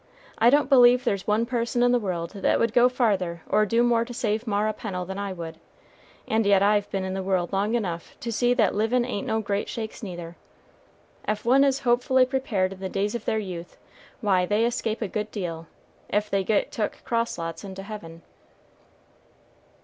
[0.39, 3.83] I don't believe there's one person in the world that would go farther or do
[3.83, 5.59] more to save Mara Pennel than I would,
[6.27, 9.41] and yet I've been in the world long enough to see that livin' ain't no
[9.41, 10.37] great shakes neither.
[11.27, 13.77] Ef one is hopefully prepared in the days of their youth,
[14.21, 15.67] why they escape a good deal,
[16.09, 18.23] ef they get took cross lots into heaven."